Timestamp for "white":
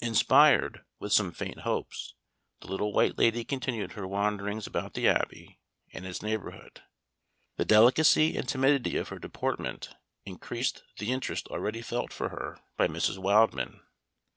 2.92-3.18